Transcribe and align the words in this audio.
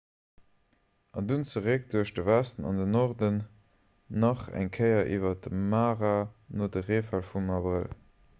an 1.19 1.25
dunn 1.31 1.43
zeréck 1.51 1.83
duerch 1.91 2.11
de 2.17 2.23
westen 2.29 2.67
an 2.69 2.79
den 2.81 2.91
norden 2.95 3.37
nach 4.23 4.43
eng 4.59 4.71
kéier 4.79 5.05
iwwer 5.15 5.35
de 5.45 5.51
mara 5.71 6.15
no 6.57 6.65
de 6.75 6.81
reefäll 6.91 7.25
vum 7.31 7.55
abrëll 7.61 7.89